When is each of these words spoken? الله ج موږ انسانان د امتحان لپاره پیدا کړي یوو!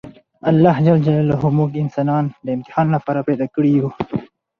الله 0.49 0.75
ج 0.85 0.87
موږ 1.57 1.71
انسانان 1.83 2.25
د 2.45 2.47
امتحان 2.57 2.87
لپاره 2.95 3.25
پیدا 3.27 3.45
کړي 3.55 3.69
یوو! 3.77 3.91